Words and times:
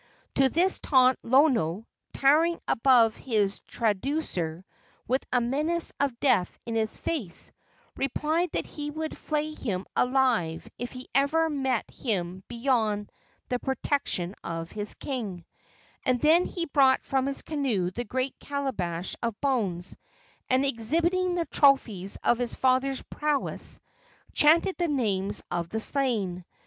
To 0.33 0.49
this 0.49 0.79
taunt 0.79 1.19
Lono, 1.21 1.85
towering 2.11 2.59
above 2.67 3.15
his 3.17 3.59
traducer 3.67 4.65
with 5.07 5.23
a 5.31 5.39
menace 5.39 5.93
of 5.99 6.19
death 6.19 6.57
in 6.65 6.73
his 6.73 6.97
face, 6.97 7.51
replied 7.95 8.49
that 8.53 8.65
he 8.65 8.89
would 8.89 9.15
flay 9.15 9.53
him 9.53 9.85
alive 9.95 10.67
if 10.79 10.91
he 10.91 11.07
ever 11.13 11.51
met 11.51 11.85
him 11.91 12.43
beyond 12.47 13.11
the 13.49 13.59
protection 13.59 14.33
of 14.43 14.71
his 14.71 14.95
king; 14.95 15.45
and 16.03 16.19
then 16.19 16.45
he 16.45 16.65
brought 16.65 17.03
from 17.03 17.27
his 17.27 17.43
canoe 17.43 17.91
the 17.91 18.03
great 18.03 18.33
calabash 18.39 19.15
of 19.21 19.39
bones, 19.39 19.95
and, 20.49 20.65
exhibiting 20.65 21.35
the 21.35 21.45
trophies 21.45 22.17
of 22.23 22.39
his 22.39 22.55
father's 22.55 23.03
prowess, 23.03 23.79
chanted 24.33 24.75
the 24.79 24.87
names 24.87 25.43
of 25.51 25.69
the 25.69 25.79
slain. 25.79 26.43